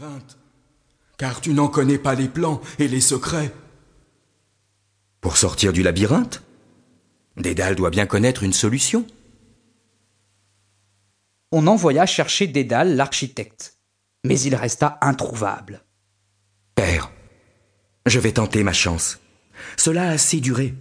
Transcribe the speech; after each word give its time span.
labyrinthe, 0.00 0.38
car 1.18 1.40
tu 1.40 1.52
n'en 1.52 1.68
connais 1.68 1.98
pas 1.98 2.14
les 2.14 2.28
plans 2.28 2.60
et 2.78 2.88
les 2.88 3.00
secrets. 3.00 3.52
Pour 5.20 5.36
sortir 5.36 5.72
du 5.72 5.82
labyrinthe 5.82 6.42
Dédale 7.36 7.76
doit 7.76 7.90
bien 7.90 8.06
connaître 8.06 8.42
une 8.42 8.52
solution. 8.52 9.06
On 11.52 11.66
envoya 11.66 12.06
chercher 12.06 12.46
Dédale, 12.46 12.96
l'architecte, 12.96 13.78
mais 14.24 14.40
il 14.40 14.54
resta 14.54 14.98
introuvable. 15.00 15.82
Père, 16.74 17.12
je 18.06 18.18
vais 18.18 18.32
tenter 18.32 18.62
ma 18.62 18.72
chance. 18.72 19.20
Cela 19.76 20.08
a 20.08 20.12
assez 20.12 20.40
duré. 20.40 20.74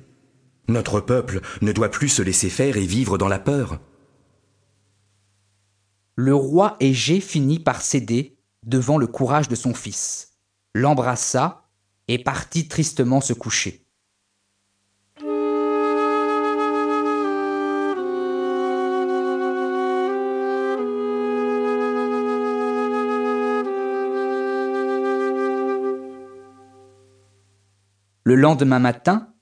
Notre 0.68 1.02
peuple 1.02 1.42
ne 1.62 1.72
doit 1.72 1.92
plus 1.92 2.10
se 2.10 2.22
laisser 2.22 2.50
faire 2.50 2.78
et 2.78 2.86
vivre 2.86 3.18
dans 3.18 3.28
la 3.28 3.40
peur. 3.40 3.80
Le 6.16 6.36
roi 6.36 6.78
Égée 6.80 7.22
finit 7.22 7.60
par 7.60 7.82
céder 7.82 8.39
devant 8.64 8.98
le 8.98 9.08
courage 9.08 9.48
de 9.48 9.56
son 9.56 9.74
fils, 9.74 10.38
l'embrassa 10.74 11.70
et 12.08 12.24
partit 12.24 12.68
tristement 12.68 13.22
se 13.22 13.34
coucher. 13.34 13.86
Le 28.24 28.36
lendemain 28.36 28.78
matin, 28.78 29.34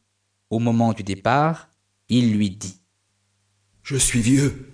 au 0.49 0.59
moment 0.59 0.93
du 0.93 1.03
départ, 1.03 1.69
il 2.07 2.33
lui 2.33 2.51
dit 2.51 2.79
Je 3.83 3.97
suis 3.97 4.21
vieux, 4.21 4.71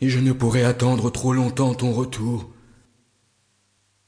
et 0.00 0.08
je 0.08 0.20
ne 0.20 0.32
pourrai 0.32 0.62
attendre 0.62 1.10
trop 1.10 1.32
longtemps 1.32 1.74
ton 1.74 1.92
retour. 1.92 2.55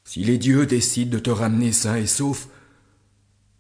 Si 0.09 0.25
les 0.25 0.39
dieux 0.39 0.65
décident 0.65 1.11
de 1.11 1.19
te 1.19 1.29
ramener 1.29 1.71
sain 1.71 1.97
et 1.97 2.07
sauf, 2.07 2.49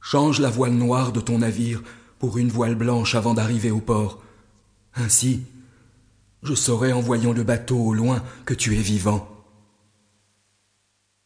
change 0.00 0.40
la 0.40 0.48
voile 0.48 0.72
noire 0.72 1.12
de 1.12 1.20
ton 1.20 1.40
navire 1.40 1.82
pour 2.18 2.38
une 2.38 2.48
voile 2.48 2.74
blanche 2.74 3.14
avant 3.14 3.34
d'arriver 3.34 3.70
au 3.70 3.82
port. 3.82 4.22
Ainsi, 4.94 5.44
je 6.42 6.54
saurai 6.54 6.94
en 6.94 7.02
voyant 7.02 7.34
le 7.34 7.42
bateau 7.42 7.76
au 7.78 7.92
loin 7.92 8.24
que 8.46 8.54
tu 8.54 8.78
es 8.78 8.80
vivant. 8.80 9.28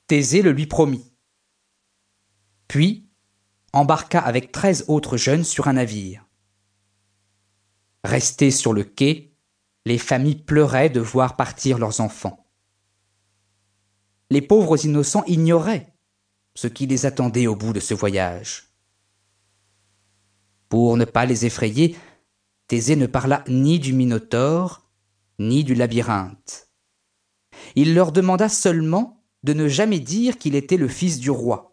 Thésée 0.09 0.43
le 0.43 0.51
lui 0.51 0.67
promit. 0.67 1.05
Puis, 2.67 3.09
embarqua 3.73 4.19
avec 4.19 4.51
treize 4.51 4.85
autres 4.89 5.17
jeunes 5.17 5.45
sur 5.45 5.69
un 5.69 5.75
navire. 5.75 6.27
Restés 8.03 8.51
sur 8.51 8.73
le 8.73 8.83
quai, 8.83 9.37
les 9.85 9.99
familles 9.99 10.43
pleuraient 10.43 10.91
de 10.91 10.99
voir 11.01 11.37
partir 11.37 11.79
leurs 11.79 12.01
enfants. 12.01 12.42
Les 14.33 14.41
pauvres 14.41 14.83
innocents 14.85 15.25
ignoraient 15.27 15.93
ce 16.55 16.67
qui 16.67 16.87
les 16.87 17.05
attendait 17.05 17.47
au 17.47 17.55
bout 17.55 17.73
de 17.73 17.81
ce 17.81 17.93
voyage. 17.93 18.73
Pour 20.69 20.97
ne 20.97 21.05
pas 21.05 21.27
les 21.27 21.45
effrayer, 21.45 21.97
Thésée 22.67 22.97
ne 22.97 23.07
parla 23.07 23.45
ni 23.47 23.79
du 23.79 23.93
Minotaure, 23.93 24.89
ni 25.39 25.65
du 25.65 25.75
labyrinthe. 25.75 26.71
Il 27.75 27.95
leur 27.95 28.13
demanda 28.13 28.49
seulement 28.49 29.23
de 29.43 29.53
ne 29.53 29.69
jamais 29.69 30.01
dire 30.01 30.39
qu'il 30.39 30.55
était 30.55 30.79
le 30.79 30.89
fils 30.89 31.19
du 31.21 31.31
roi 31.31 31.73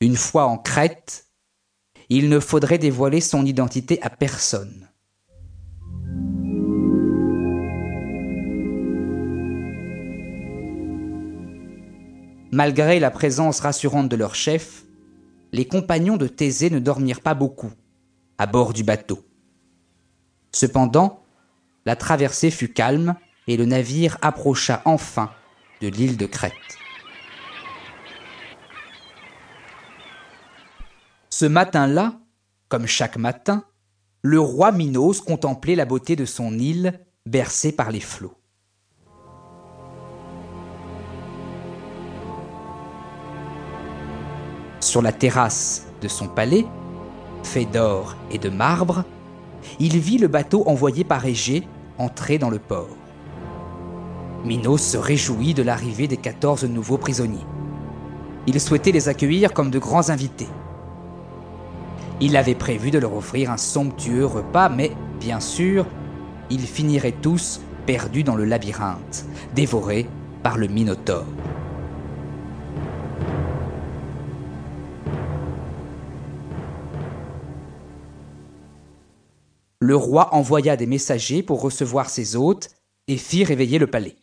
une 0.00 0.16
fois 0.16 0.46
en 0.46 0.58
Crète, 0.58 1.26
il 2.08 2.28
ne 2.28 2.38
faudrait 2.38 2.78
dévoiler 2.78 3.20
son 3.20 3.44
identité 3.44 4.00
à 4.02 4.10
personne. 4.10 4.85
Malgré 12.52 13.00
la 13.00 13.10
présence 13.10 13.60
rassurante 13.60 14.08
de 14.08 14.16
leur 14.16 14.34
chef, 14.34 14.84
les 15.52 15.66
compagnons 15.66 16.16
de 16.16 16.28
Thésée 16.28 16.70
ne 16.70 16.78
dormirent 16.78 17.20
pas 17.20 17.34
beaucoup 17.34 17.72
à 18.38 18.46
bord 18.46 18.72
du 18.72 18.84
bateau. 18.84 19.20
Cependant, 20.52 21.24
la 21.86 21.96
traversée 21.96 22.50
fut 22.50 22.72
calme 22.72 23.16
et 23.48 23.56
le 23.56 23.64
navire 23.64 24.16
approcha 24.22 24.82
enfin 24.84 25.30
de 25.80 25.88
l'île 25.88 26.16
de 26.16 26.26
Crète. 26.26 26.52
Ce 31.30 31.46
matin-là, 31.46 32.18
comme 32.68 32.86
chaque 32.86 33.16
matin, 33.16 33.64
le 34.22 34.40
roi 34.40 34.72
Minos 34.72 35.20
contemplait 35.20 35.74
la 35.74 35.84
beauté 35.84 36.16
de 36.16 36.24
son 36.24 36.58
île 36.58 37.00
bercée 37.26 37.72
par 37.72 37.90
les 37.90 38.00
flots. 38.00 38.36
Sur 44.80 45.02
la 45.02 45.12
terrasse 45.12 45.86
de 46.02 46.08
son 46.08 46.28
palais, 46.28 46.66
fait 47.42 47.64
d'or 47.64 48.16
et 48.30 48.38
de 48.38 48.50
marbre, 48.50 49.04
il 49.80 49.98
vit 49.98 50.18
le 50.18 50.28
bateau 50.28 50.64
envoyé 50.66 51.04
par 51.04 51.24
Égée 51.24 51.66
entrer 51.98 52.38
dans 52.38 52.50
le 52.50 52.58
port. 52.58 52.96
Minos 54.44 54.82
se 54.82 54.96
réjouit 54.96 55.54
de 55.54 55.62
l'arrivée 55.62 56.08
des 56.08 56.18
quatorze 56.18 56.64
nouveaux 56.64 56.98
prisonniers. 56.98 57.46
Il 58.46 58.60
souhaitait 58.60 58.92
les 58.92 59.08
accueillir 59.08 59.52
comme 59.52 59.70
de 59.70 59.78
grands 59.78 60.10
invités. 60.10 60.48
Il 62.20 62.36
avait 62.36 62.54
prévu 62.54 62.90
de 62.90 62.98
leur 62.98 63.14
offrir 63.14 63.50
un 63.50 63.56
somptueux 63.56 64.26
repas, 64.26 64.68
mais 64.68 64.92
bien 65.18 65.40
sûr, 65.40 65.86
ils 66.50 66.60
finiraient 66.60 67.16
tous 67.20 67.60
perdus 67.86 68.22
dans 68.22 68.36
le 68.36 68.44
labyrinthe, 68.44 69.26
dévorés 69.54 70.06
par 70.42 70.58
le 70.58 70.68
Minotaure. 70.68 71.24
Le 79.80 79.94
roi 79.94 80.34
envoya 80.34 80.74
des 80.74 80.86
messagers 80.86 81.42
pour 81.42 81.60
recevoir 81.60 82.08
ses 82.08 82.34
hôtes 82.34 82.70
et 83.08 83.18
fit 83.18 83.44
réveiller 83.44 83.78
le 83.78 83.86
palais. 83.86 84.16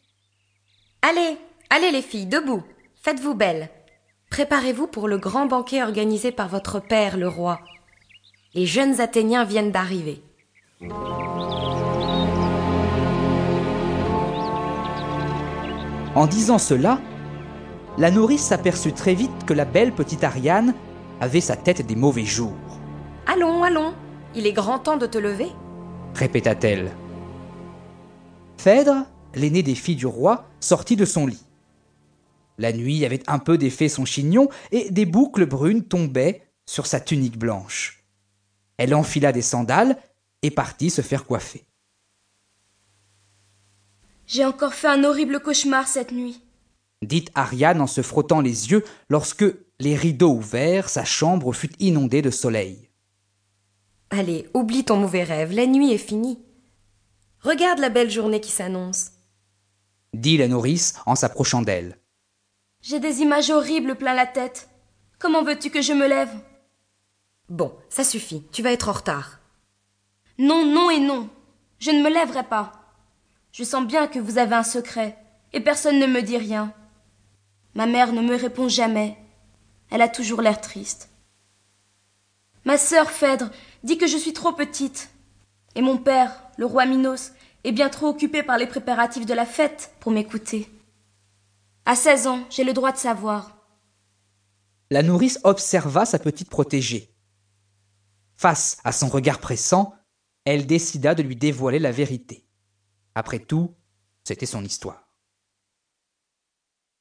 Allez, 1.04 1.38
allez 1.70 1.92
les 1.92 2.02
filles, 2.02 2.26
debout, 2.26 2.64
faites-vous 3.04 3.36
belles. 3.36 3.70
Préparez-vous 4.32 4.88
pour 4.88 5.08
le 5.08 5.20
grand 5.20 5.46
banquet 5.46 5.84
organisé 5.84 6.32
par 6.32 6.48
votre 6.48 6.80
père, 6.80 7.18
le 7.18 7.28
roi. 7.28 7.60
Les 8.56 8.66
jeunes 8.66 9.00
Athéniens 9.00 9.46
viennent 9.46 9.72
d'arriver. 9.72 10.24
En 16.16 16.26
disant 16.26 16.58
cela, 16.58 17.00
la 18.00 18.10
nourrice 18.10 18.42
s'aperçut 18.42 18.94
très 18.94 19.14
vite 19.14 19.46
que 19.46 19.54
la 19.54 19.66
belle 19.66 19.94
petite 19.94 20.24
Ariane 20.24 20.74
avait 21.22 21.42
sa 21.42 21.56
tête 21.56 21.86
des 21.86 21.96
mauvais 21.96 22.26
jours. 22.26 22.56
Allons, 23.28 23.64
allons, 23.64 23.94
il 24.36 24.48
est 24.48 24.54
grand 24.54 24.80
temps 24.80 24.98
de 24.98 25.06
te 25.06 25.18
lever, 25.18 25.50
répéta-t-elle. 26.16 26.92
Phèdre, 28.58 29.06
l'aîné 29.36 29.64
des 29.64 29.76
filles 29.76 29.96
du 29.96 30.06
roi, 30.06 30.46
sortit 30.60 30.96
de 30.96 31.06
son 31.06 31.28
lit. 31.28 31.44
La 32.58 32.72
nuit 32.72 33.04
avait 33.06 33.24
un 33.28 33.40
peu 33.40 33.58
défait 33.58 33.90
son 33.90 34.06
chignon 34.06 34.50
et 34.72 34.92
des 34.92 35.06
boucles 35.06 35.46
brunes 35.46 35.84
tombaient 35.84 36.44
sur 36.66 36.86
sa 36.86 37.00
tunique 37.00 37.38
blanche. 37.38 38.04
Elle 38.78 38.96
enfila 38.96 39.32
des 39.32 39.42
sandales 39.42 39.98
et 40.42 40.52
partit 40.52 40.90
se 40.90 41.02
faire 41.02 41.26
coiffer. 41.26 41.66
J'ai 44.26 44.46
encore 44.46 44.74
fait 44.74 44.88
un 44.88 45.04
horrible 45.04 45.42
cauchemar 45.42 45.88
cette 45.88 46.12
nuit, 46.12 46.42
dit 47.02 47.26
Ariane 47.36 47.82
en 47.82 47.88
se 47.88 48.02
frottant 48.02 48.40
les 48.40 48.72
yeux 48.72 48.84
lorsque, 49.10 49.46
les 49.80 49.96
rideaux 49.96 50.34
ouverts, 50.34 50.90
sa 50.90 51.04
chambre 51.04 51.52
fut 51.54 51.72
inondée 51.80 52.22
de 52.22 52.30
soleil. 52.30 52.90
Allez, 54.16 54.48
oublie 54.54 54.86
ton 54.86 54.98
mauvais 54.98 55.24
rêve, 55.24 55.54
la 55.54 55.66
nuit 55.66 55.92
est 55.92 55.98
finie. 55.98 56.38
Regarde 57.40 57.80
la 57.80 57.90
belle 57.90 58.12
journée 58.12 58.40
qui 58.40 58.52
s'annonce, 58.52 59.10
dit 60.14 60.38
la 60.38 60.48
nourrice 60.48 60.94
en 61.08 61.16
s'approchant 61.16 61.64
d'elle. 61.64 61.98
J'ai 62.84 63.00
des 63.00 63.22
images 63.22 63.50
horribles 63.50 63.96
plein 63.96 64.14
la 64.14 64.28
tête. 64.28 64.70
Comment 65.18 65.44
veux-tu 65.44 65.72
que 65.72 65.82
je 65.82 65.94
me 65.94 66.08
lève? 66.08 66.30
Bon, 67.50 67.76
ça 67.90 68.04
suffit, 68.04 68.44
tu 68.52 68.62
vas 68.62 68.72
être 68.72 68.88
en 68.88 68.92
retard. 68.92 69.40
Non, 70.38 70.64
non 70.64 70.92
et 70.92 71.00
non. 71.00 71.28
Je 71.80 71.90
ne 71.90 72.04
me 72.04 72.14
lèverai 72.14 72.44
pas. 72.44 72.84
Je 73.52 73.64
sens 73.64 73.84
bien 73.84 74.06
que 74.06 74.20
vous 74.20 74.38
avez 74.38 74.54
un 74.54 74.62
secret, 74.62 75.18
et 75.54 75.60
personne 75.60 75.98
ne 75.98 76.06
me 76.06 76.22
dit 76.22 76.38
rien. 76.38 76.72
Ma 77.74 77.88
mère 77.88 78.14
ne 78.14 78.22
me 78.22 78.36
répond 78.36 78.70
jamais. 78.70 79.18
Elle 79.90 80.04
a 80.04 80.08
toujours 80.08 80.44
l'air 80.44 80.62
triste. 80.62 81.10
Ma 82.64 82.78
sœur 82.78 83.10
Phèdre 83.10 83.50
dit 83.84 83.98
que 83.98 84.08
je 84.08 84.18
suis 84.18 84.34
trop 84.34 84.54
petite. 84.54 85.10
Et 85.76 85.82
mon 85.82 85.98
père, 85.98 86.44
le 86.58 86.66
roi 86.66 86.86
Minos, 86.86 87.32
est 87.64 87.72
bien 87.72 87.90
trop 87.90 88.08
occupé 88.08 88.44
par 88.44 88.58
les 88.58 88.68
préparatifs 88.68 89.26
de 89.26 89.34
la 89.34 89.46
fête 89.46 89.94
pour 90.00 90.12
m'écouter. 90.12 90.70
À 91.86 91.96
seize 91.96 92.28
ans, 92.28 92.46
j'ai 92.50 92.64
le 92.64 92.74
droit 92.74 92.92
de 92.92 92.98
savoir. 92.98 93.58
La 94.90 95.04
nourrice 95.04 95.40
observa 95.44 96.06
sa 96.06 96.20
petite 96.20 96.50
protégée. 96.50 97.14
Face 98.36 98.78
à 98.84 98.92
son 98.92 99.08
regard 99.08 99.40
pressant, 99.40 99.96
elle 100.46 100.66
décida 100.66 101.16
de 101.16 101.24
lui 101.24 101.36
dévoiler 101.36 101.80
la 101.80 101.92
vérité. 101.92 102.46
Après 103.16 103.40
tout, 103.40 103.76
c'était 104.24 104.46
son 104.46 104.64
histoire. 104.64 105.03